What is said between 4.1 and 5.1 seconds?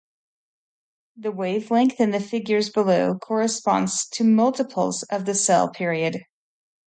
to multiples